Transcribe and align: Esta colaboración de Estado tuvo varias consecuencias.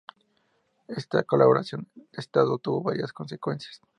Esta 0.87 1.21
colaboración 1.21 1.87
de 1.93 2.05
Estado 2.13 2.57
tuvo 2.57 2.81
varias 2.81 3.13
consecuencias. 3.13 3.81